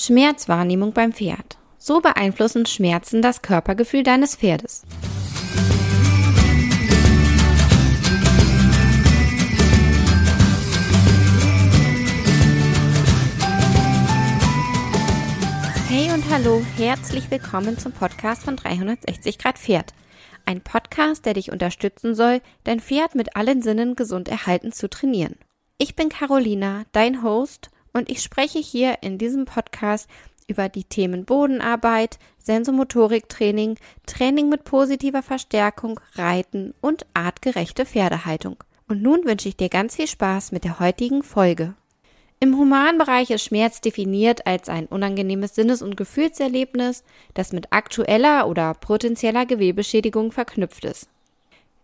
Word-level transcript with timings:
Schmerzwahrnehmung 0.00 0.92
beim 0.92 1.12
Pferd. 1.12 1.58
So 1.76 2.00
beeinflussen 2.00 2.66
Schmerzen 2.66 3.20
das 3.20 3.42
Körpergefühl 3.42 4.04
deines 4.04 4.36
Pferdes. 4.36 4.82
Hey 15.88 16.12
und 16.12 16.30
hallo, 16.30 16.62
herzlich 16.76 17.28
willkommen 17.32 17.76
zum 17.76 17.90
Podcast 17.90 18.44
von 18.44 18.54
360 18.54 19.36
Grad 19.36 19.58
Pferd. 19.58 19.94
Ein 20.44 20.60
Podcast, 20.60 21.26
der 21.26 21.34
dich 21.34 21.50
unterstützen 21.50 22.14
soll, 22.14 22.40
dein 22.62 22.78
Pferd 22.78 23.16
mit 23.16 23.34
allen 23.34 23.62
Sinnen 23.62 23.96
gesund 23.96 24.28
erhalten 24.28 24.70
zu 24.70 24.88
trainieren. 24.88 25.34
Ich 25.76 25.96
bin 25.96 26.08
Carolina, 26.08 26.84
dein 26.92 27.24
Host 27.24 27.70
und 27.98 28.10
ich 28.10 28.22
spreche 28.22 28.58
hier 28.58 28.98
in 29.02 29.18
diesem 29.18 29.44
Podcast 29.44 30.08
über 30.46 30.68
die 30.68 30.84
Themen 30.84 31.24
Bodenarbeit, 31.26 32.18
Sensomotoriktraining, 32.38 33.76
Training 34.06 34.48
mit 34.48 34.64
positiver 34.64 35.22
Verstärkung, 35.22 36.00
Reiten 36.14 36.72
und 36.80 37.04
artgerechte 37.12 37.84
Pferdehaltung. 37.84 38.56
Und 38.88 39.02
nun 39.02 39.24
wünsche 39.26 39.48
ich 39.48 39.56
dir 39.56 39.68
ganz 39.68 39.96
viel 39.96 40.06
Spaß 40.06 40.52
mit 40.52 40.64
der 40.64 40.80
heutigen 40.80 41.22
Folge. 41.22 41.74
Im 42.40 42.56
Humanbereich 42.56 43.30
ist 43.30 43.44
Schmerz 43.44 43.80
definiert 43.80 44.46
als 44.46 44.68
ein 44.68 44.86
unangenehmes 44.86 45.54
Sinnes- 45.54 45.82
und 45.82 45.96
Gefühlserlebnis, 45.96 47.02
das 47.34 47.52
mit 47.52 47.72
aktueller 47.72 48.48
oder 48.48 48.72
potenzieller 48.74 49.44
Gewebeschädigung 49.44 50.32
verknüpft 50.32 50.84
ist. 50.84 51.08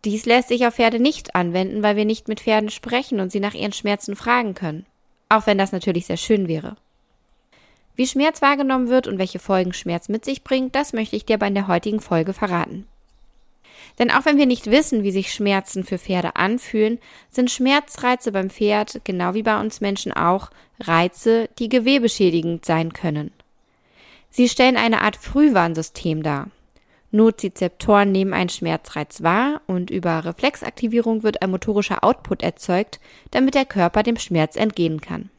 Dies 0.04 0.26
lässt 0.26 0.48
sich 0.48 0.66
auf 0.66 0.76
Pferde 0.76 1.00
nicht 1.00 1.34
anwenden, 1.34 1.82
weil 1.82 1.96
wir 1.96 2.04
nicht 2.04 2.28
mit 2.28 2.40
Pferden 2.40 2.70
sprechen 2.70 3.20
und 3.20 3.32
sie 3.32 3.40
nach 3.40 3.54
ihren 3.54 3.72
Schmerzen 3.72 4.16
fragen 4.16 4.54
können 4.54 4.86
auch 5.28 5.46
wenn 5.46 5.58
das 5.58 5.72
natürlich 5.72 6.06
sehr 6.06 6.16
schön 6.16 6.48
wäre. 6.48 6.76
Wie 7.96 8.06
Schmerz 8.06 8.42
wahrgenommen 8.42 8.88
wird 8.88 9.06
und 9.06 9.18
welche 9.18 9.38
Folgen 9.38 9.72
Schmerz 9.72 10.08
mit 10.08 10.24
sich 10.24 10.42
bringt, 10.42 10.74
das 10.74 10.92
möchte 10.92 11.16
ich 11.16 11.24
dir 11.24 11.38
bei 11.38 11.48
der 11.50 11.68
heutigen 11.68 12.00
Folge 12.00 12.32
verraten. 12.32 12.86
Denn 13.98 14.10
auch 14.10 14.24
wenn 14.24 14.38
wir 14.38 14.46
nicht 14.46 14.70
wissen, 14.70 15.04
wie 15.04 15.12
sich 15.12 15.32
Schmerzen 15.32 15.84
für 15.84 15.98
Pferde 15.98 16.34
anfühlen, 16.34 16.98
sind 17.30 17.50
Schmerzreize 17.50 18.32
beim 18.32 18.50
Pferd, 18.50 19.00
genau 19.04 19.34
wie 19.34 19.44
bei 19.44 19.60
uns 19.60 19.80
Menschen 19.80 20.12
auch, 20.12 20.50
Reize, 20.80 21.48
die 21.58 21.68
gewebeschädigend 21.68 22.64
sein 22.64 22.92
können. 22.92 23.30
Sie 24.30 24.48
stellen 24.48 24.76
eine 24.76 25.02
Art 25.02 25.16
Frühwarnsystem 25.16 26.24
dar. 26.24 26.48
Nozizeptoren 27.14 28.10
nehmen 28.10 28.34
einen 28.34 28.48
Schmerzreiz 28.48 29.22
wahr 29.22 29.60
und 29.68 29.88
über 29.88 30.24
Reflexaktivierung 30.24 31.22
wird 31.22 31.42
ein 31.42 31.50
motorischer 31.52 32.02
Output 32.02 32.42
erzeugt, 32.42 32.98
damit 33.30 33.54
der 33.54 33.64
Körper 33.64 34.02
dem 34.02 34.16
Schmerz 34.16 34.56
entgehen 34.56 35.00
kann. 35.00 35.30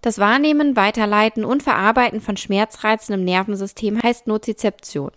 Das 0.00 0.18
Wahrnehmen, 0.18 0.74
Weiterleiten 0.74 1.44
und 1.44 1.62
Verarbeiten 1.62 2.20
von 2.20 2.36
Schmerzreizen 2.36 3.14
im 3.14 3.24
Nervensystem 3.24 4.02
heißt 4.02 4.26
Nozizeption. 4.26 5.12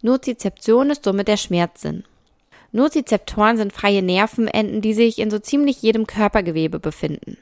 Nozizeption 0.00 0.88
ist 0.88 1.04
somit 1.04 1.28
der 1.28 1.36
Schmerzsinn. 1.36 2.04
Nozizeptoren 2.72 3.58
sind 3.58 3.72
freie 3.74 4.00
Nervenenden, 4.00 4.80
die 4.80 4.94
sich 4.94 5.18
in 5.18 5.30
so 5.30 5.38
ziemlich 5.38 5.82
jedem 5.82 6.06
Körpergewebe 6.06 6.80
befinden. 6.80 7.36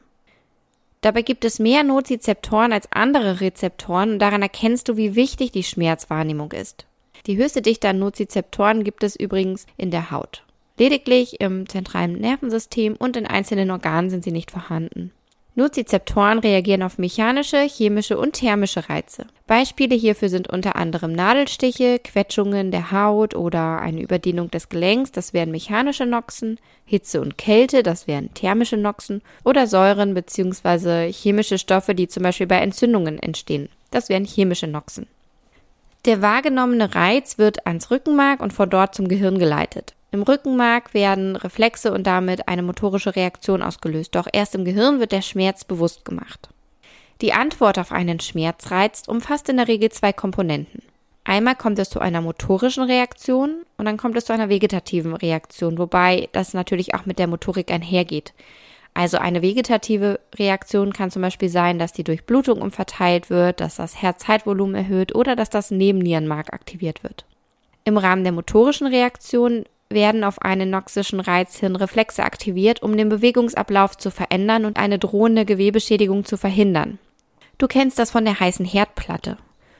Dabei 1.03 1.23
gibt 1.23 1.45
es 1.45 1.61
mehr 1.61 1.85
Nozizeptoren 1.85 2.73
als 2.73 2.91
andere 2.91 3.41
Rezeptoren 3.41 4.15
und 4.15 4.19
daran 4.19 4.43
erkennst 4.43 4.89
du, 4.89 4.97
wie 4.97 5.15
wichtig 5.15 5.53
die 5.53 5.63
Schmerzwahrnehmung 5.63 6.51
ist. 6.51 6.85
Die 7.27 7.37
höchste 7.37 7.63
Dichte 7.63 7.89
an 7.89 8.01
Nozizeptoren 8.01 8.83
gibt 8.83 9.05
es 9.05 9.15
übrigens 9.15 9.67
in 9.77 9.93
der 9.93 10.11
Haut. 10.11 10.43
Lediglich 10.77 11.41
im 11.41 11.69
zentralen 11.69 12.15
Nervensystem 12.15 12.97
und 12.99 13.17
in 13.17 13.27
einzelnen 13.27 13.71
Organen 13.71 14.11
sind 14.11 14.25
sie 14.25 14.33
nicht 14.33 14.51
vorhanden. 14.51 15.13
Nozizeptoren 15.55 16.39
reagieren 16.39 16.83
auf 16.83 16.97
mechanische, 16.97 17.61
chemische 17.61 18.19
und 18.19 18.33
thermische 18.33 18.89
Reize. 18.89 19.27
Beispiele 19.47 19.95
hierfür 19.95 20.31
sind 20.31 20.49
unter 20.49 20.77
anderem 20.77 21.13
Nadelstiche, 21.13 22.01
Quetschungen 22.03 22.71
der 22.71 22.91
Haut 22.91 23.37
oder 23.37 23.81
eine 23.81 24.01
Überdehnung 24.01 24.51
des 24.51 24.71
Gelenks, 24.71 25.13
das 25.13 25.35
wären 25.35 25.51
mechanische 25.51 26.07
Noxen, 26.07 26.59
Hitze 26.87 27.21
und 27.21 27.37
Kälte, 27.37 27.83
das 27.83 28.07
wären 28.07 28.33
thermische 28.33 28.79
Noxen, 28.79 29.21
oder 29.45 29.67
Säuren 29.67 30.15
bzw. 30.15 31.13
chemische 31.13 31.59
Stoffe, 31.59 31.95
die 31.95 32.09
zum 32.09 32.23
Beispiel 32.23 32.47
bei 32.47 32.59
Entzündungen 32.59 33.19
entstehen, 33.19 33.69
das 33.91 34.09
wären 34.09 34.25
chemische 34.25 34.67
Noxen. 34.67 35.07
Der 36.05 36.21
wahrgenommene 36.21 36.95
Reiz 36.97 37.39
wird 37.39 37.67
ans 37.67 37.93
Rückenmark 37.93 38.41
und 38.41 38.53
von 38.53 38.69
dort 38.69 38.95
zum 38.95 39.07
Gehirn 39.07 39.39
geleitet. 39.39 39.95
Im 40.11 40.23
Rückenmark 40.23 40.95
werden 40.95 41.37
Reflexe 41.37 41.93
und 41.93 42.07
damit 42.07 42.49
eine 42.49 42.63
motorische 42.63 43.15
Reaktion 43.15 43.63
ausgelöst, 43.63 44.15
doch 44.15 44.27
erst 44.31 44.57
im 44.57 44.65
Gehirn 44.65 44.99
wird 44.99 45.13
der 45.13 45.23
Schmerz 45.23 45.65
bewusst 45.65 46.05
gemacht. 46.05 46.51
Die 47.21 47.33
Antwort 47.33 47.79
auf 47.79 47.93
einen 47.93 48.19
Schmerzreiz 48.19 49.05
umfasst 49.07 49.49
in 49.49 49.59
der 49.59 49.69
Regel 49.69 49.91
zwei 49.91 50.13
Komponenten. 50.13 50.83
Einmal 51.25 51.55
kommt 51.55 51.79
es 51.79 51.89
zu 51.89 52.01
einer 52.01 52.21
motorischen 52.21 52.83
Reaktion 52.83 53.63
und 53.77 53.85
dann 53.85 53.97
kommt 53.97 54.17
es 54.17 54.25
zu 54.25 54.33
einer 54.33 54.49
vegetativen 54.49 55.15
Reaktion, 55.15 55.79
wobei 55.79 56.29
das 56.33 56.53
natürlich 56.53 56.95
auch 56.95 57.07
mit 57.07 57.21
der 57.21 57.29
Motorik 57.29 57.71
einhergeht. 57.71 58.35
Also 58.95 59.17
eine 59.17 59.41
vegetative 59.41 60.21
Reaktion 60.35 60.93
kann 60.93 61.11
zum 61.11 61.23
Beispiel 61.23 61.49
sein, 61.49 61.79
dass 61.79 61.93
die 61.93 62.05
Durchblutung 62.05 62.61
umverteilt 62.61 63.31
wird, 63.31 63.61
dass 63.61 63.77
das 63.77 64.01
Herzzeitvolumen 64.01 64.75
erhöht 64.75 65.15
oder 65.15 65.35
dass 65.35 65.49
das 65.49 65.71
Nebennierenmark 65.71 66.53
aktiviert 66.53 67.03
wird. 67.03 67.25
Im 67.85 67.97
Rahmen 67.97 68.23
der 68.23 68.33
motorischen 68.33 68.87
Reaktion 68.87 69.65
werden 69.89 70.25
auf 70.25 70.41
einen 70.43 70.71
noxischen 70.71 71.21
Reiz 71.21 71.57
hin 71.59 71.77
Reflexe 71.77 72.23
aktiviert, 72.23 72.83
um 72.83 72.97
den 72.97 73.09
Bewegungsablauf 73.09 73.97
zu 73.97 74.11
verändern 74.11 74.65
und 74.65 74.77
eine 74.77 74.99
drohende 74.99 75.45
Gewebeschädigung 75.45 76.25
zu 76.25 76.37
verhindern. 76.37 76.99
Du 77.59 77.69
kennst 77.69 77.99
das 77.99 78.11
von 78.11 78.25
der 78.25 78.41
heißen 78.41 78.67
Herdplatte. 78.67 79.37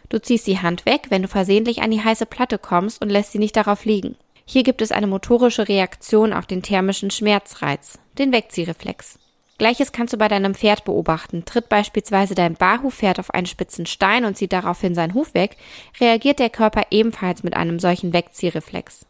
Du 0.09 0.21
ziehst 0.21 0.47
die 0.47 0.59
Hand 0.59 0.85
weg, 0.85 1.07
wenn 1.09 1.23
du 1.23 1.29
versehentlich 1.29 1.83
an 1.83 1.91
die 1.91 2.03
heiße 2.03 2.27
Platte 2.27 2.59
kommst 2.59 3.01
und 3.03 3.09
lässt 3.09 3.33
sie 3.33 3.39
nicht 3.39 3.57
darauf 3.57 3.85
liegen. 3.85 4.17
Hier 4.45 4.63
gibt 4.63 4.83
es 4.83 4.93
eine 4.93 5.07
motorische 5.07 5.69
Reaktion 5.69 6.33
auf 6.33 6.47
den 6.47 6.63
thermischen 6.63 7.11
Schmerzreiz, 7.11 7.99
den 8.19 8.33
Wegziehreflex. 8.33 9.19
Gleiches 9.59 9.93
kannst 9.93 10.13
du 10.13 10.19
bei 10.19 10.29
deinem 10.29 10.55
Pferd 10.55 10.85
beobachten. 10.85 11.45
Tritt 11.45 11.69
beispielsweise 11.69 12.35
dein 12.35 12.55
Barhufpferd 12.55 13.21
auf 13.21 13.33
einen 13.33 13.47
spitzen 13.47 13.87
Stein 13.87 14.25
und 14.25 14.37
zieht 14.37 14.53
daraufhin 14.53 14.95
seinen 14.95 15.15
Huf 15.15 15.35
weg, 15.35 15.57
reagiert 16.01 16.41
der 16.41 16.51
Körper 16.51 16.83
ebenfalls 16.91 17.45
mit 17.45 17.55
einem 17.55 17.79
solchen 17.79 18.13
Wegziehreflex. 18.13 19.07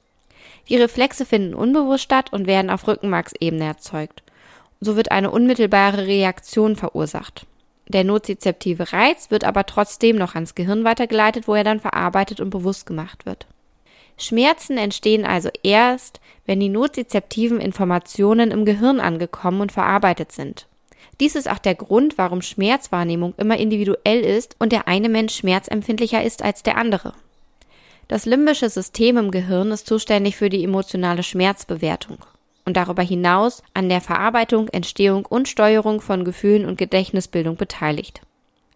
Die 0.68 0.76
Reflexe 0.76 1.24
finden 1.24 1.54
unbewusst 1.54 2.04
statt 2.04 2.32
und 2.32 2.46
werden 2.46 2.70
auf 2.70 2.86
Rückenmarksebene 2.86 3.64
erzeugt. 3.64 4.22
So 4.80 4.96
wird 4.96 5.10
eine 5.10 5.30
unmittelbare 5.30 6.06
Reaktion 6.06 6.76
verursacht. 6.76 7.46
Der 7.88 8.04
nozizeptive 8.04 8.92
Reiz 8.92 9.30
wird 9.30 9.44
aber 9.44 9.64
trotzdem 9.64 10.16
noch 10.16 10.34
ans 10.34 10.54
Gehirn 10.54 10.84
weitergeleitet, 10.84 11.48
wo 11.48 11.54
er 11.54 11.64
dann 11.64 11.80
verarbeitet 11.80 12.40
und 12.40 12.50
bewusst 12.50 12.86
gemacht 12.86 13.26
wird. 13.26 13.46
Schmerzen 14.16 14.78
entstehen 14.78 15.24
also 15.24 15.48
erst, 15.62 16.20
wenn 16.46 16.60
die 16.60 16.68
nozizeptiven 16.68 17.60
Informationen 17.60 18.50
im 18.50 18.64
Gehirn 18.64 19.00
angekommen 19.00 19.60
und 19.60 19.72
verarbeitet 19.72 20.32
sind. 20.32 20.66
Dies 21.20 21.36
ist 21.36 21.50
auch 21.50 21.58
der 21.58 21.74
Grund, 21.74 22.18
warum 22.18 22.42
Schmerzwahrnehmung 22.42 23.34
immer 23.36 23.56
individuell 23.56 24.20
ist 24.20 24.56
und 24.58 24.72
der 24.72 24.88
eine 24.88 25.08
Mensch 25.08 25.34
schmerzempfindlicher 25.36 26.22
ist 26.22 26.42
als 26.42 26.62
der 26.62 26.76
andere. 26.76 27.12
Das 28.08 28.26
limbische 28.26 28.68
System 28.68 29.16
im 29.16 29.30
Gehirn 29.30 29.70
ist 29.70 29.86
zuständig 29.86 30.36
für 30.36 30.50
die 30.50 30.64
emotionale 30.64 31.22
Schmerzbewertung 31.22 32.18
und 32.64 32.76
darüber 32.76 33.02
hinaus 33.02 33.62
an 33.74 33.88
der 33.88 34.00
Verarbeitung, 34.00 34.68
Entstehung 34.68 35.26
und 35.26 35.48
Steuerung 35.48 36.00
von 36.00 36.24
Gefühlen 36.24 36.64
und 36.64 36.78
Gedächtnisbildung 36.78 37.56
beteiligt. 37.56 38.20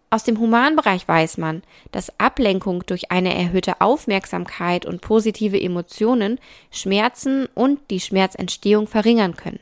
Aus 0.09 0.23
dem 0.23 0.39
Humanbereich 0.39 1.05
weiß 1.07 1.37
man, 1.37 1.63
dass 1.91 2.17
Ablenkung 2.17 2.85
durch 2.85 3.11
eine 3.11 3.35
erhöhte 3.35 3.81
Aufmerksamkeit 3.81 4.85
und 4.85 5.01
positive 5.01 5.59
Emotionen 5.61 6.39
Schmerzen 6.71 7.47
und 7.53 7.79
die 7.89 7.99
Schmerzentstehung 7.99 8.87
verringern 8.87 9.35
können. 9.35 9.59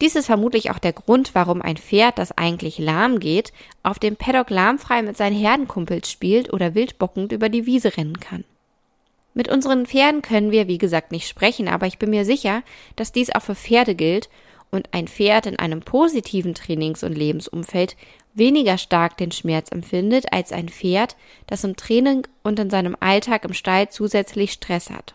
Dies 0.00 0.14
ist 0.16 0.26
vermutlich 0.26 0.70
auch 0.70 0.78
der 0.78 0.92
Grund, 0.92 1.34
warum 1.34 1.62
ein 1.62 1.76
Pferd, 1.76 2.18
das 2.18 2.36
eigentlich 2.36 2.78
lahm 2.78 3.18
geht, 3.18 3.52
auf 3.82 3.98
dem 3.98 4.16
Paddock 4.16 4.50
lahmfrei 4.50 5.02
mit 5.02 5.16
seinen 5.16 5.36
Herdenkumpels 5.36 6.10
spielt 6.10 6.52
oder 6.52 6.74
wildbockend 6.74 7.32
über 7.32 7.48
die 7.48 7.66
Wiese 7.66 7.96
rennen 7.96 8.18
kann. 8.18 8.44
Mit 9.34 9.48
unseren 9.48 9.86
Pferden 9.86 10.20
können 10.22 10.50
wir, 10.50 10.68
wie 10.68 10.78
gesagt, 10.78 11.10
nicht 11.10 11.28
sprechen, 11.28 11.68
aber 11.68 11.86
ich 11.86 11.98
bin 11.98 12.10
mir 12.10 12.24
sicher, 12.24 12.62
dass 12.96 13.12
dies 13.12 13.34
auch 13.34 13.42
für 13.42 13.54
Pferde 13.54 13.94
gilt 13.94 14.28
und 14.70 14.88
ein 14.92 15.06
Pferd 15.06 15.46
in 15.46 15.58
einem 15.58 15.80
positiven 15.80 16.54
Trainings- 16.54 17.04
und 17.04 17.16
Lebensumfeld 17.16 17.96
weniger 18.34 18.78
stark 18.78 19.16
den 19.16 19.32
Schmerz 19.32 19.70
empfindet 19.70 20.32
als 20.32 20.52
ein 20.52 20.68
Pferd, 20.68 21.16
das 21.46 21.64
im 21.64 21.76
Training 21.76 22.26
und 22.42 22.58
in 22.58 22.70
seinem 22.70 22.96
Alltag 23.00 23.44
im 23.44 23.52
Stall 23.52 23.88
zusätzlich 23.90 24.52
Stress 24.52 24.90
hat. 24.90 25.14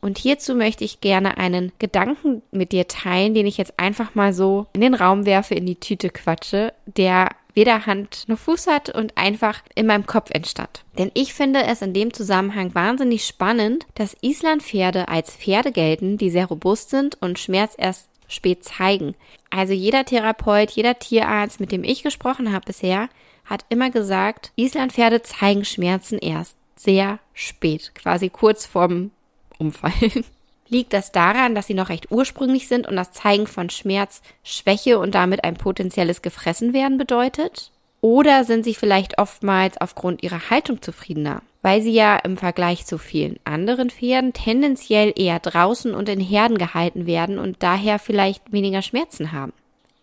Und 0.00 0.18
hierzu 0.18 0.54
möchte 0.54 0.84
ich 0.84 1.00
gerne 1.00 1.36
einen 1.38 1.72
Gedanken 1.78 2.42
mit 2.50 2.72
dir 2.72 2.86
teilen, 2.86 3.34
den 3.34 3.46
ich 3.46 3.56
jetzt 3.56 3.78
einfach 3.78 4.14
mal 4.14 4.32
so 4.32 4.66
in 4.72 4.80
den 4.80 4.94
Raum 4.94 5.26
werfe, 5.26 5.54
in 5.54 5.66
die 5.66 5.80
Tüte 5.80 6.10
quatsche, 6.10 6.72
der 6.86 7.30
weder 7.54 7.86
Hand 7.86 8.24
noch 8.28 8.38
Fuß 8.38 8.66
hat 8.66 8.90
und 8.90 9.16
einfach 9.16 9.62
in 9.74 9.86
meinem 9.86 10.06
Kopf 10.06 10.30
entstand. 10.30 10.84
Denn 10.98 11.10
ich 11.14 11.32
finde 11.32 11.64
es 11.64 11.80
in 11.80 11.94
dem 11.94 12.12
Zusammenhang 12.12 12.74
wahnsinnig 12.74 13.24
spannend, 13.26 13.86
dass 13.94 14.16
Islandpferde 14.20 15.08
als 15.08 15.34
Pferde 15.34 15.72
gelten, 15.72 16.18
die 16.18 16.30
sehr 16.30 16.46
robust 16.46 16.90
sind 16.90 17.20
und 17.20 17.38
Schmerz 17.38 17.74
erst 17.78 18.08
spät 18.28 18.64
zeigen. 18.64 19.14
Also 19.50 19.72
jeder 19.72 20.04
Therapeut, 20.04 20.70
jeder 20.70 20.98
Tierarzt, 20.98 21.60
mit 21.60 21.72
dem 21.72 21.84
ich 21.84 22.02
gesprochen 22.02 22.52
habe 22.52 22.66
bisher, 22.66 23.08
hat 23.44 23.64
immer 23.68 23.90
gesagt, 23.90 24.52
Islandpferde 24.56 25.22
zeigen 25.22 25.64
Schmerzen 25.64 26.18
erst 26.18 26.56
sehr 26.74 27.18
spät, 27.32 27.92
quasi 27.94 28.28
kurz 28.28 28.66
vorm 28.66 29.10
Umfallen. 29.58 30.24
Liegt 30.68 30.92
das 30.92 31.12
daran, 31.12 31.54
dass 31.54 31.68
sie 31.68 31.74
noch 31.74 31.88
recht 31.88 32.10
ursprünglich 32.10 32.66
sind 32.66 32.88
und 32.88 32.96
das 32.96 33.12
Zeigen 33.12 33.46
von 33.46 33.70
Schmerz 33.70 34.20
Schwäche 34.42 34.98
und 34.98 35.14
damit 35.14 35.44
ein 35.44 35.54
potenzielles 35.54 36.22
Gefressenwerden 36.22 36.98
bedeutet? 36.98 37.70
Oder 38.06 38.44
sind 38.44 38.64
sie 38.64 38.74
vielleicht 38.74 39.18
oftmals 39.18 39.80
aufgrund 39.80 40.22
ihrer 40.22 40.48
Haltung 40.48 40.80
zufriedener, 40.80 41.42
weil 41.62 41.82
sie 41.82 41.90
ja 41.90 42.14
im 42.18 42.36
Vergleich 42.36 42.86
zu 42.86 42.98
vielen 42.98 43.40
anderen 43.42 43.90
Pferden 43.90 44.32
tendenziell 44.32 45.12
eher 45.16 45.40
draußen 45.40 45.92
und 45.92 46.08
in 46.08 46.20
Herden 46.20 46.56
gehalten 46.56 47.08
werden 47.08 47.40
und 47.40 47.64
daher 47.64 47.98
vielleicht 47.98 48.52
weniger 48.52 48.82
Schmerzen 48.82 49.32
haben? 49.32 49.52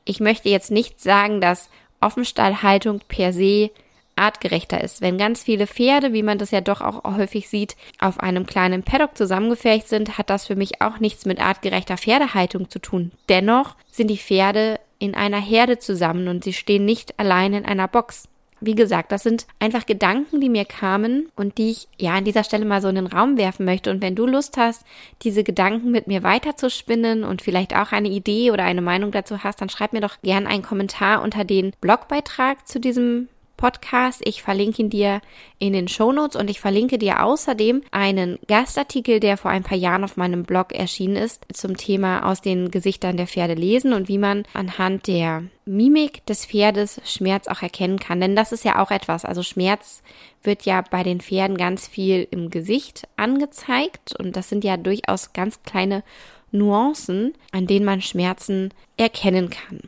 Ich 0.04 0.20
möchte 0.20 0.50
jetzt 0.50 0.70
nicht 0.70 1.00
sagen, 1.00 1.40
dass 1.40 1.70
Offenstallhaltung 2.02 3.00
per 3.08 3.32
se 3.32 3.72
artgerechter 4.18 4.84
ist. 4.84 5.00
Wenn 5.00 5.18
ganz 5.18 5.42
viele 5.42 5.66
Pferde, 5.66 6.12
wie 6.12 6.24
man 6.24 6.38
das 6.38 6.52
ja 6.52 6.60
doch 6.60 6.82
auch 6.82 7.06
häufig 7.06 7.48
sieht, 7.48 7.78
auf 8.00 8.20
einem 8.20 8.46
kleinen 8.46 8.84
Paddock 8.84 9.16
zusammengefercht 9.16 9.88
sind, 9.88 10.18
hat 10.18 10.30
das 10.30 10.46
für 10.46 10.58
mich 10.58 10.82
auch 10.82 11.00
nichts 11.00 11.26
mit 11.26 11.40
artgerechter 11.40 11.96
Pferdehaltung 11.96 12.70
zu 12.70 12.80
tun. 12.80 13.14
Dennoch 13.30 13.78
sind 13.90 14.10
die 14.10 14.18
Pferde 14.18 14.82
in 15.04 15.16
einer 15.16 15.42
Herde 15.42 15.80
zusammen 15.80 16.30
und 16.30 16.46
sie 16.46 16.54
stehen 16.54 16.86
nicht 16.86 17.20
allein 17.20 17.54
in 17.54 17.66
einer 17.66 17.90
Box. 17.90 18.30
Wie 18.62 18.76
gesagt, 18.76 19.12
das 19.12 19.24
sind 19.24 19.46
einfach 19.60 19.86
Gedanken, 19.86 20.40
die 20.40 20.48
mir 20.48 20.64
kamen 20.64 21.30
und 21.36 21.58
die 21.58 21.72
ich 21.72 21.90
ja 22.00 22.14
an 22.14 22.24
dieser 22.24 22.46
Stelle 22.46 22.64
mal 22.64 22.82
so 22.82 22.88
in 22.88 22.96
den 22.96 23.08
Raum 23.08 23.38
werfen 23.38 23.66
möchte. 23.66 23.92
Und 23.92 24.02
wenn 24.02 24.16
du 24.16 24.26
Lust 24.26 24.56
hast, 24.56 24.86
diese 25.24 25.44
Gedanken 25.44 25.92
mit 25.92 26.08
mir 26.08 26.24
weiterzuspinnen 26.24 27.26
und 27.26 27.42
vielleicht 27.42 27.76
auch 27.76 27.92
eine 27.92 28.08
Idee 28.08 28.52
oder 28.52 28.64
eine 28.64 28.82
Meinung 28.82 29.12
dazu 29.12 29.44
hast, 29.44 29.60
dann 29.60 29.68
schreib 29.68 29.92
mir 29.92 30.00
doch 30.00 30.22
gern 30.22 30.48
einen 30.48 30.64
Kommentar 30.64 31.22
unter 31.22 31.44
den 31.44 31.74
Blogbeitrag 31.82 32.66
zu 32.66 32.80
diesem 32.80 33.28
Podcast. 33.64 34.20
Ich 34.26 34.44
verlinke 34.44 34.82
ihn 34.82 34.90
dir 34.90 35.22
in 35.58 35.72
den 35.72 35.88
Show 35.88 36.12
Notes 36.12 36.36
und 36.36 36.50
ich 36.50 36.60
verlinke 36.60 36.98
dir 36.98 37.24
außerdem 37.24 37.82
einen 37.92 38.38
Gastartikel, 38.46 39.22
der 39.22 39.38
vor 39.38 39.52
ein 39.52 39.64
paar 39.64 39.78
Jahren 39.78 40.04
auf 40.04 40.18
meinem 40.18 40.44
Blog 40.44 40.74
erschienen 40.74 41.16
ist, 41.16 41.46
zum 41.54 41.78
Thema 41.78 42.30
aus 42.30 42.42
den 42.42 42.72
Gesichtern 42.72 43.16
der 43.16 43.26
Pferde 43.26 43.54
lesen 43.54 43.94
und 43.94 44.10
wie 44.10 44.18
man 44.18 44.44
anhand 44.54 45.08
der 45.08 45.46
Mimik 45.64 46.26
des 46.26 46.46
Pferdes 46.46 47.00
Schmerz 47.06 47.48
auch 47.48 47.62
erkennen 47.62 48.00
kann. 48.00 48.20
Denn 48.20 48.36
das 48.36 48.52
ist 48.52 48.66
ja 48.66 48.84
auch 48.84 48.92
etwas. 48.92 49.24
Also 49.24 49.44
Schmerz 49.44 50.04
wird 50.44 50.64
ja 50.64 50.82
bei 50.82 51.04
den 51.04 51.22
Pferden 51.22 51.56
ganz 51.56 51.88
viel 51.88 52.28
im 52.32 52.50
Gesicht 52.50 53.08
angezeigt 53.16 54.14
und 54.20 54.36
das 54.36 54.50
sind 54.50 54.66
ja 54.66 54.76
durchaus 54.76 55.32
ganz 55.32 55.64
kleine 55.64 56.04
Nuancen, 56.52 57.34
an 57.54 57.66
denen 57.66 57.86
man 57.86 58.02
Schmerzen 58.02 58.74
erkennen 58.98 59.50
kann. 59.50 59.80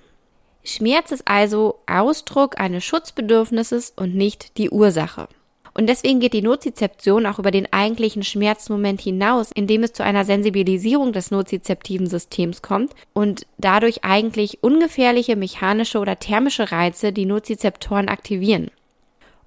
Schmerz 0.65 1.11
ist 1.11 1.27
also 1.27 1.79
Ausdruck 1.87 2.59
eines 2.59 2.83
Schutzbedürfnisses 2.83 3.93
und 3.95 4.15
nicht 4.15 4.57
die 4.57 4.69
Ursache. 4.71 5.27
Und 5.77 5.87
deswegen 5.87 6.21
geht 6.21 6.33
die 6.33 6.41
Nozizeption 6.41 7.25
auch 7.25 7.37
über 7.37 7.51
den 7.51 7.71
eigentlichen 7.71 8.23
Schmerzmoment 8.23 9.01
hinaus, 9.01 9.51
indem 9.53 9.83
es 9.83 9.91
zu 9.91 10.03
einer 10.03 10.23
Sensibilisierung 10.23 11.11
des 11.11 11.31
nozizeptiven 11.31 12.07
Systems 12.07 12.61
kommt 12.61 12.93
und 13.13 13.45
dadurch 13.57 14.05
eigentlich 14.05 14.63
ungefährliche 14.63 15.35
mechanische 15.35 15.99
oder 15.99 16.17
thermische 16.17 16.71
Reize 16.71 17.11
die 17.11 17.25
Nozizeptoren 17.25 18.07
aktivieren. 18.07 18.71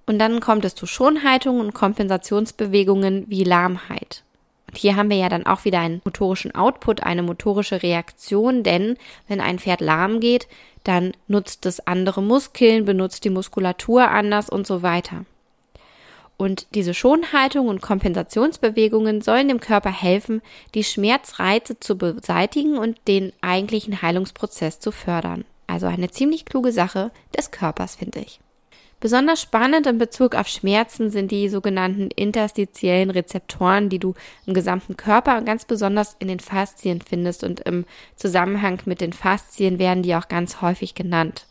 Und 0.07 0.19
dann 0.19 0.41
kommt 0.41 0.67
es 0.67 0.75
zu 0.75 0.87
Schonhaltungen 0.87 1.63
und 1.63 1.75
Kompensationsbewegungen 1.75 3.25
wie 3.29 3.45
Lahmheit. 3.45 4.23
Und 4.69 4.77
hier 4.77 4.97
haben 4.97 5.11
wir 5.11 5.17
ja 5.17 5.29
dann 5.29 5.47
auch 5.47 5.65
wieder 5.65 5.81
einen 5.81 6.03
motorischen 6.05 6.55
Output, 6.55 7.03
eine 7.03 7.23
motorische 7.23 7.83
Reaktion, 7.83 8.63
denn 8.63 8.97
wenn 9.27 9.41
ein 9.41 9.59
Pferd 9.59 9.81
lahm 9.81 10.21
geht, 10.21 10.47
dann 10.85 11.13
nutzt 11.27 11.67
es 11.67 11.87
andere 11.87 12.23
Muskeln, 12.23 12.85
benutzt 12.85 13.25
die 13.25 13.31
Muskulatur 13.31 14.09
anders 14.09 14.49
und 14.49 14.67
so 14.67 14.83
weiter. 14.83 15.25
Und 16.37 16.69
diese 16.75 16.95
Schonhaltung 16.95 17.67
und 17.67 17.83
Kompensationsbewegungen 17.83 19.23
sollen 19.23 19.49
dem 19.49 19.59
Körper 19.59 19.91
helfen, 19.91 20.41
die 20.75 20.85
Schmerzreize 20.85 21.81
zu 21.81 21.99
beseitigen 21.99 22.79
und 22.79 22.97
den 23.09 23.33
eigentlichen 23.41 24.03
Heilungsprozess 24.03 24.79
zu 24.79 24.93
fördern. 24.93 25.45
Also 25.67 25.87
eine 25.87 26.11
ziemlich 26.11 26.45
kluge 26.45 26.71
Sache 26.73 27.11
des 27.37 27.51
Körpers, 27.51 27.97
finde 27.97 28.21
ich. 28.21 28.41
Besonders 29.01 29.41
spannend 29.41 29.87
in 29.87 29.97
Bezug 29.97 30.35
auf 30.35 30.49
Schmerzen 30.49 31.11
sind 31.11 31.31
die 31.31 31.49
sogenannten 31.49 32.11
interstitiellen 32.11 33.11
Rezeptoren, 33.11 33.89
die 33.89 34.01
du 34.01 34.15
im 34.45 34.55
gesamten 34.55 34.97
Körper 34.97 35.39
und 35.39 35.45
ganz 35.45 35.65
besonders 35.65 36.17
in 36.19 36.27
den 36.27 36.41
Faszien 36.41 37.01
findest 37.01 37.45
und 37.45 37.61
im 37.61 37.85
Zusammenhang 38.17 38.81
mit 38.87 39.01
den 39.01 39.13
Faszien 39.13 39.79
werden 39.79 40.03
die 40.03 40.17
auch 40.17 40.27
ganz 40.27 40.63
häufig 40.63 40.97
genannt. 40.97 41.47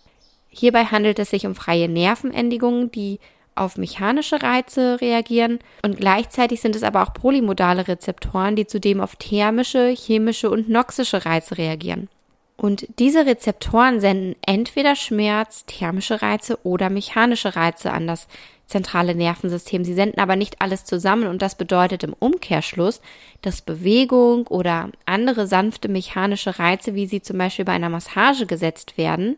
Hierbei 0.49 0.85
handelt 0.85 1.19
es 1.19 1.29
sich 1.29 1.45
um 1.45 1.55
freie 1.55 1.87
Nervenendigungen, 1.87 2.91
die 2.91 3.19
auf 3.55 3.77
mechanische 3.77 4.43
Reize 4.43 4.99
reagieren 4.99 5.59
und 5.83 5.97
gleichzeitig 5.97 6.59
sind 6.59 6.75
es 6.75 6.83
aber 6.83 7.01
auch 7.01 7.13
polymodale 7.13 7.87
Rezeptoren, 7.87 8.57
die 8.57 8.67
zudem 8.67 8.99
auf 8.99 9.15
thermische, 9.15 9.87
chemische 9.95 10.49
und 10.49 10.67
noxische 10.67 11.25
Reize 11.25 11.57
reagieren. 11.57 12.09
Und 12.57 12.87
diese 12.97 13.27
Rezeptoren 13.27 14.01
senden 14.01 14.35
entweder 14.45 14.95
Schmerz, 14.95 15.65
thermische 15.67 16.23
Reize 16.23 16.59
oder 16.63 16.89
mechanische 16.89 17.55
Reize 17.55 17.91
an 17.91 18.07
das 18.07 18.27
zentrale 18.65 19.15
Nervensystem. 19.15 19.85
Sie 19.85 19.93
senden 19.93 20.19
aber 20.19 20.35
nicht 20.35 20.59
alles 20.59 20.83
zusammen 20.83 21.27
und 21.27 21.41
das 21.41 21.55
bedeutet 21.55 22.03
im 22.03 22.13
Umkehrschluss, 22.13 22.99
dass 23.41 23.61
Bewegung 23.61 24.47
oder 24.47 24.89
andere 25.05 25.47
sanfte 25.47 25.87
mechanische 25.87 26.59
Reize, 26.59 26.95
wie 26.95 27.05
sie 27.05 27.21
zum 27.21 27.37
Beispiel 27.37 27.63
bei 27.63 27.73
einer 27.73 27.89
Massage 27.89 28.45
gesetzt 28.45 28.97
werden, 28.97 29.37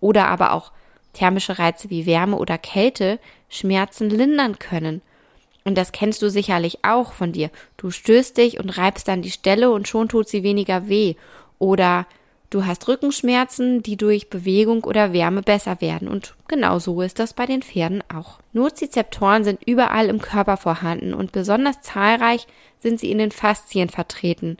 oder 0.00 0.28
aber 0.28 0.52
auch 0.52 0.70
thermische 1.12 1.58
Reize 1.58 1.90
wie 1.90 2.06
Wärme 2.06 2.36
oder 2.36 2.58
Kälte, 2.58 3.18
Schmerzen 3.48 4.10
lindern 4.10 4.58
können. 4.58 5.02
Und 5.64 5.76
das 5.76 5.90
kennst 5.90 6.22
du 6.22 6.30
sicherlich 6.30 6.84
auch 6.84 7.12
von 7.12 7.32
dir. 7.32 7.50
Du 7.76 7.90
stößt 7.90 8.36
dich 8.36 8.60
und 8.60 8.78
reibst 8.78 9.08
dann 9.08 9.22
die 9.22 9.30
Stelle 9.30 9.70
und 9.70 9.88
schon 9.88 10.08
tut 10.08 10.28
sie 10.28 10.42
weniger 10.42 10.88
weh. 10.88 11.14
Oder 11.58 12.06
Du 12.50 12.64
hast 12.64 12.88
Rückenschmerzen, 12.88 13.82
die 13.82 13.98
durch 13.98 14.30
Bewegung 14.30 14.84
oder 14.84 15.12
Wärme 15.12 15.42
besser 15.42 15.82
werden 15.82 16.08
und 16.08 16.34
genau 16.48 16.78
so 16.78 17.02
ist 17.02 17.18
das 17.18 17.34
bei 17.34 17.44
den 17.44 17.60
Pferden 17.60 18.02
auch. 18.10 18.38
Nozizeptoren 18.54 19.44
sind 19.44 19.62
überall 19.66 20.06
im 20.06 20.22
Körper 20.22 20.56
vorhanden 20.56 21.12
und 21.12 21.30
besonders 21.30 21.82
zahlreich 21.82 22.46
sind 22.78 23.00
sie 23.00 23.10
in 23.10 23.18
den 23.18 23.32
Faszien 23.32 23.90
vertreten. 23.90 24.56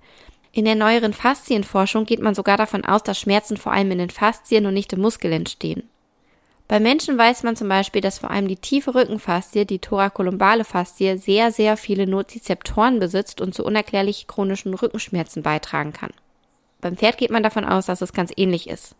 In 0.52 0.66
der 0.66 0.74
neueren 0.74 1.14
Faszienforschung 1.14 2.04
geht 2.04 2.20
man 2.20 2.34
sogar 2.34 2.58
davon 2.58 2.84
aus, 2.84 3.02
dass 3.02 3.18
Schmerzen 3.18 3.56
vor 3.56 3.72
allem 3.72 3.90
in 3.92 3.98
den 3.98 4.10
Faszien 4.10 4.66
und 4.66 4.74
nicht 4.74 4.92
im 4.92 5.00
Muskel 5.00 5.32
entstehen. 5.32 5.88
Bei 6.66 6.80
Menschen 6.80 7.16
weiß 7.16 7.42
man 7.44 7.56
zum 7.56 7.70
Beispiel, 7.70 8.02
dass 8.02 8.18
vor 8.18 8.30
allem 8.30 8.48
die 8.48 8.56
tiefe 8.56 8.94
Rückenfaszie, 8.94 9.64
die 9.64 9.78
thorakolumbale 9.78 10.64
Faszie, 10.64 11.16
sehr, 11.16 11.52
sehr 11.52 11.78
viele 11.78 12.06
Nozizeptoren 12.06 12.98
besitzt 12.98 13.40
und 13.40 13.54
zu 13.54 13.64
unerklärlich 13.64 14.26
chronischen 14.26 14.74
Rückenschmerzen 14.74 15.42
beitragen 15.42 15.94
kann. 15.94 16.10
Beim 16.80 16.96
Pferd 16.96 17.18
geht 17.18 17.30
man 17.30 17.42
davon 17.42 17.64
aus, 17.64 17.86
dass 17.86 18.02
es 18.02 18.12
ganz 18.12 18.32
ähnlich 18.36 18.68
ist. 18.68 18.94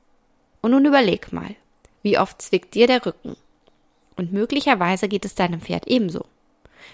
Und 0.60 0.72
nun 0.72 0.84
überleg 0.84 1.32
mal, 1.32 1.54
wie 2.02 2.18
oft 2.18 2.42
zwickt 2.42 2.74
dir 2.74 2.86
der 2.86 3.04
Rücken? 3.04 3.36
Und 4.16 4.32
möglicherweise 4.32 5.08
geht 5.08 5.24
es 5.24 5.34
deinem 5.34 5.60
Pferd 5.60 5.86
ebenso. 5.86 6.24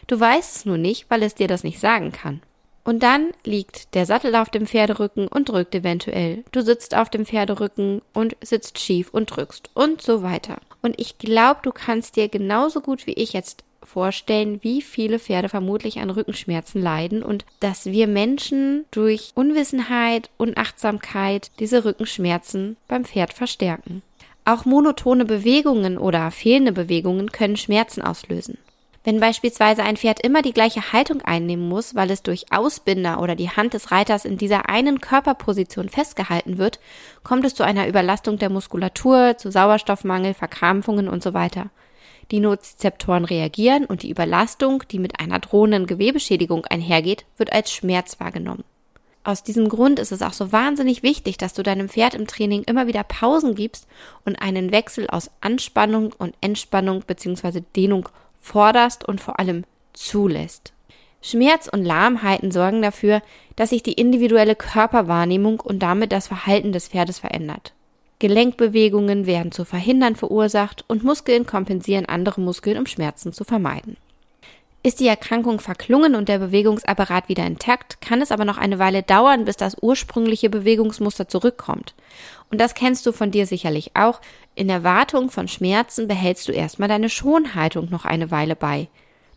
Du 0.06 0.18
weißt 0.18 0.56
es 0.56 0.64
nur 0.66 0.76
nicht, 0.76 1.06
weil 1.08 1.22
es 1.22 1.34
dir 1.34 1.48
das 1.48 1.64
nicht 1.64 1.80
sagen 1.80 2.12
kann. 2.12 2.42
Und 2.84 3.02
dann 3.02 3.32
liegt 3.44 3.94
der 3.94 4.04
Sattel 4.04 4.36
auf 4.36 4.50
dem 4.50 4.66
Pferderücken 4.66 5.26
und 5.26 5.48
drückt 5.48 5.74
eventuell. 5.74 6.44
Du 6.52 6.60
sitzt 6.60 6.94
auf 6.94 7.08
dem 7.08 7.24
Pferderücken 7.24 8.02
und 8.12 8.36
sitzt 8.42 8.78
schief 8.78 9.08
und 9.10 9.34
drückst 9.34 9.70
und 9.72 10.02
so 10.02 10.22
weiter. 10.22 10.58
Und 10.82 11.00
ich 11.00 11.16
glaube, 11.16 11.60
du 11.62 11.72
kannst 11.72 12.16
dir 12.16 12.28
genauso 12.28 12.82
gut 12.82 13.06
wie 13.06 13.14
ich 13.14 13.32
jetzt 13.32 13.64
vorstellen, 13.86 14.62
wie 14.62 14.82
viele 14.82 15.18
Pferde 15.18 15.48
vermutlich 15.48 15.98
an 16.00 16.10
Rückenschmerzen 16.10 16.80
leiden 16.80 17.22
und 17.22 17.44
dass 17.60 17.86
wir 17.86 18.06
Menschen 18.06 18.84
durch 18.90 19.32
Unwissenheit, 19.34 20.30
Unachtsamkeit 20.36 21.50
diese 21.58 21.84
Rückenschmerzen 21.84 22.76
beim 22.88 23.04
Pferd 23.04 23.32
verstärken. 23.32 24.02
Auch 24.44 24.64
monotone 24.64 25.24
Bewegungen 25.24 25.96
oder 25.96 26.30
fehlende 26.30 26.72
Bewegungen 26.72 27.32
können 27.32 27.56
Schmerzen 27.56 28.02
auslösen. 28.02 28.58
Wenn 29.04 29.20
beispielsweise 29.20 29.82
ein 29.82 29.98
Pferd 29.98 30.20
immer 30.20 30.40
die 30.40 30.54
gleiche 30.54 30.92
Haltung 30.92 31.20
einnehmen 31.20 31.68
muss, 31.68 31.94
weil 31.94 32.10
es 32.10 32.22
durch 32.22 32.46
Ausbinder 32.50 33.20
oder 33.20 33.36
die 33.36 33.50
Hand 33.50 33.74
des 33.74 33.90
Reiters 33.90 34.24
in 34.24 34.38
dieser 34.38 34.70
einen 34.70 35.02
Körperposition 35.02 35.90
festgehalten 35.90 36.56
wird, 36.56 36.80
kommt 37.22 37.44
es 37.44 37.54
zu 37.54 37.64
einer 37.64 37.86
Überlastung 37.86 38.38
der 38.38 38.48
Muskulatur, 38.48 39.36
zu 39.36 39.50
Sauerstoffmangel, 39.50 40.32
Verkrampfungen 40.32 41.08
und 41.08 41.22
so 41.22 41.34
weiter. 41.34 41.68
Die 42.30 42.40
Nozizeptoren 42.40 43.24
reagieren 43.24 43.84
und 43.84 44.02
die 44.02 44.10
Überlastung, 44.10 44.82
die 44.90 44.98
mit 44.98 45.20
einer 45.20 45.38
drohenden 45.38 45.86
Gewebeschädigung 45.86 46.64
einhergeht, 46.66 47.24
wird 47.36 47.52
als 47.52 47.70
Schmerz 47.72 48.18
wahrgenommen. 48.18 48.64
Aus 49.26 49.42
diesem 49.42 49.70
Grund 49.70 49.98
ist 49.98 50.12
es 50.12 50.20
auch 50.20 50.34
so 50.34 50.52
wahnsinnig 50.52 51.02
wichtig, 51.02 51.38
dass 51.38 51.54
du 51.54 51.62
deinem 51.62 51.88
Pferd 51.88 52.14
im 52.14 52.26
Training 52.26 52.62
immer 52.64 52.86
wieder 52.86 53.04
Pausen 53.04 53.54
gibst 53.54 53.86
und 54.26 54.36
einen 54.36 54.70
Wechsel 54.70 55.08
aus 55.08 55.30
Anspannung 55.40 56.12
und 56.18 56.34
Entspannung 56.42 57.02
bzw. 57.06 57.62
Dehnung 57.74 58.08
forderst 58.38 59.06
und 59.08 59.22
vor 59.22 59.38
allem 59.38 59.64
zulässt. 59.94 60.74
Schmerz 61.22 61.68
und 61.72 61.86
Lahmheiten 61.86 62.50
sorgen 62.50 62.82
dafür, 62.82 63.22
dass 63.56 63.70
sich 63.70 63.82
die 63.82 63.94
individuelle 63.94 64.54
Körperwahrnehmung 64.54 65.60
und 65.60 65.78
damit 65.78 66.12
das 66.12 66.26
Verhalten 66.26 66.72
des 66.72 66.88
Pferdes 66.88 67.18
verändert. 67.18 67.72
Gelenkbewegungen 68.18 69.26
werden 69.26 69.52
zu 69.52 69.64
verhindern 69.64 70.16
verursacht 70.16 70.84
und 70.88 71.04
Muskeln 71.04 71.46
kompensieren 71.46 72.06
andere 72.06 72.40
Muskeln, 72.40 72.78
um 72.78 72.86
Schmerzen 72.86 73.32
zu 73.32 73.44
vermeiden. 73.44 73.96
Ist 74.82 75.00
die 75.00 75.08
Erkrankung 75.08 75.60
verklungen 75.60 76.14
und 76.14 76.28
der 76.28 76.38
Bewegungsapparat 76.38 77.30
wieder 77.30 77.46
intakt, 77.46 78.02
kann 78.02 78.20
es 78.20 78.30
aber 78.30 78.44
noch 78.44 78.58
eine 78.58 78.78
Weile 78.78 79.02
dauern, 79.02 79.46
bis 79.46 79.56
das 79.56 79.76
ursprüngliche 79.80 80.50
Bewegungsmuster 80.50 81.26
zurückkommt. 81.26 81.94
Und 82.50 82.60
das 82.60 82.74
kennst 82.74 83.06
du 83.06 83.12
von 83.12 83.30
dir 83.30 83.46
sicherlich 83.46 83.92
auch. 83.96 84.20
In 84.54 84.68
Erwartung 84.68 85.30
von 85.30 85.48
Schmerzen 85.48 86.06
behältst 86.06 86.46
du 86.48 86.52
erstmal 86.52 86.88
deine 86.88 87.08
Schonhaltung 87.08 87.88
noch 87.88 88.04
eine 88.04 88.30
Weile 88.30 88.56
bei. 88.56 88.88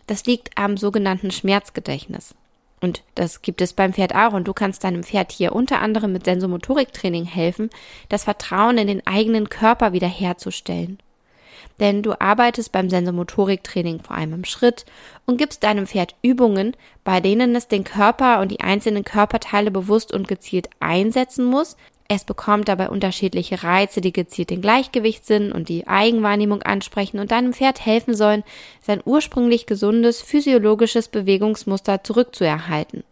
Das 0.06 0.26
liegt 0.26 0.58
am 0.58 0.76
sogenannten 0.76 1.32
Schmerzgedächtnis. 1.32 2.36
Und 2.80 3.04
das 3.16 3.42
gibt 3.42 3.62
es 3.62 3.74
beim 3.74 3.94
Pferd 3.94 4.14
auch. 4.16 4.34
Und 4.34 4.48
du 4.48 4.54
kannst 4.54 4.84
deinem 4.84 5.04
Pferd 5.04 5.32
hier 5.32 5.54
unter 5.54 5.82
anderem 5.82 6.14
mit 6.14 6.26
Sensomotoriktraining 6.26 7.26
helfen, 7.26 7.70
das 8.10 8.26
Vertrauen 8.26 8.78
in 8.78 8.88
den 8.88 9.06
eigenen 9.06 9.50
Körper 9.50 9.94
wiederherzustellen 9.94 11.00
denn 11.80 12.02
du 12.02 12.20
arbeitest 12.20 12.72
beim 12.72 12.90
Sensomotoriktraining 12.90 14.00
vor 14.00 14.16
allem 14.16 14.34
im 14.34 14.46
Schritt 14.46 14.86
und 15.26 15.38
gibst 15.38 15.64
deinem 15.64 15.88
Pferd 15.88 16.16
Übungen, 16.22 16.76
bei 17.04 17.20
denen 17.20 17.56
es 17.56 17.68
den 17.68 17.84
Körper 17.84 18.40
und 18.40 18.50
die 18.50 18.62
einzelnen 18.62 19.04
Körperteile 19.04 19.72
bewusst 19.72 20.14
und 20.14 20.28
gezielt 20.28 20.70
einsetzen 20.80 21.46
muss. 21.46 21.78
Es 22.10 22.24
bekommt 22.24 22.70
dabei 22.70 22.90
unterschiedliche 22.90 23.64
Reize, 23.64 24.00
die 24.00 24.14
gezielt 24.14 24.50
den 24.50 24.62
Gleichgewichtssinn 24.62 25.52
und 25.52 25.68
die 25.68 25.88
Eigenwahrnehmung 25.88 26.64
ansprechen 26.64 27.20
und 27.20 27.32
deinem 27.32 27.54
Pferd 27.54 27.86
helfen 27.86 28.16
sollen, 28.16 28.44
sein 28.82 29.02
ursprünglich 29.04 29.66
gesundes 29.66 30.22
physiologisches 30.22 31.10
Bewegungsmuster 31.10 32.04
zurückzuerhalten. 32.04 33.04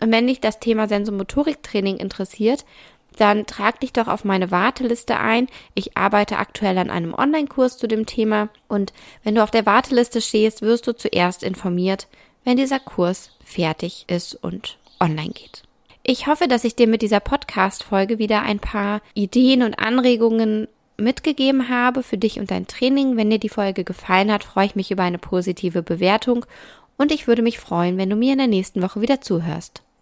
Und 0.00 0.12
wenn 0.12 0.26
dich 0.26 0.40
das 0.40 0.60
Thema 0.60 0.88
Sensomotoriktraining 0.88 1.96
interessiert, 1.96 2.66
dann 3.16 3.46
trag 3.46 3.80
dich 3.80 3.92
doch 3.92 4.08
auf 4.08 4.24
meine 4.24 4.50
Warteliste 4.50 5.18
ein. 5.18 5.48
Ich 5.74 5.96
arbeite 5.96 6.36
aktuell 6.36 6.76
an 6.78 6.90
einem 6.90 7.14
Online-Kurs 7.14 7.78
zu 7.78 7.86
dem 7.86 8.06
Thema 8.06 8.48
und 8.68 8.92
wenn 9.22 9.36
du 9.36 9.42
auf 9.42 9.52
der 9.52 9.66
Warteliste 9.66 10.20
stehst, 10.20 10.62
wirst 10.62 10.86
du 10.86 10.96
zuerst 10.96 11.42
informiert, 11.42 12.08
wenn 12.42 12.56
dieser 12.56 12.80
Kurs 12.80 13.30
fertig 13.42 14.04
ist 14.08 14.34
und 14.34 14.78
online 15.00 15.30
geht. 15.30 15.62
Ich 16.06 16.26
hoffe, 16.26 16.48
dass 16.48 16.64
ich 16.64 16.76
dir 16.76 16.86
mit 16.86 17.00
dieser 17.00 17.20
Podcast-Folge 17.20 18.18
wieder 18.18 18.42
ein 18.42 18.58
paar 18.58 19.00
Ideen 19.14 19.62
und 19.62 19.78
Anregungen 19.78 20.68
mitgegeben 20.98 21.70
habe 21.70 22.02
für 22.02 22.18
dich 22.18 22.38
und 22.38 22.50
dein 22.50 22.66
Training. 22.66 23.16
Wenn 23.16 23.30
dir 23.30 23.38
die 23.38 23.48
Folge 23.48 23.84
gefallen 23.84 24.30
hat, 24.30 24.44
freue 24.44 24.66
ich 24.66 24.76
mich 24.76 24.90
über 24.90 25.02
eine 25.02 25.16
positive 25.16 25.82
Bewertung 25.82 26.44
und 26.98 27.10
ich 27.10 27.26
würde 27.26 27.40
mich 27.40 27.58
freuen, 27.58 27.96
wenn 27.96 28.10
du 28.10 28.16
mir 28.16 28.32
in 28.32 28.38
der 28.38 28.48
nächsten 28.48 28.82
Woche 28.82 29.00
wieder 29.00 29.22
zuhörst. 29.22 29.83